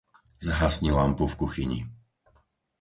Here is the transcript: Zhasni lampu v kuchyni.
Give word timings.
Zhasni 0.47 0.91
lampu 0.97 1.23
v 1.27 1.35
kuchyni. 1.41 1.79